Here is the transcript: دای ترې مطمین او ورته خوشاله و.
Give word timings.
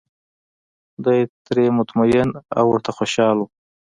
دای 1.03 1.21
ترې 1.45 1.65
مطمین 1.79 2.29
او 2.59 2.65
ورته 2.69 2.91
خوشاله 2.97 3.41
و. 3.45 3.47